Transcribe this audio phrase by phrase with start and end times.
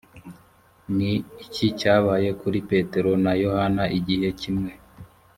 [0.95, 1.11] ni
[1.43, 4.71] iki cyabaye kuri petero na yohana igihe kimwe?